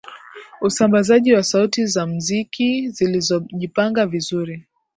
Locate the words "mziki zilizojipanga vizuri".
2.07-4.67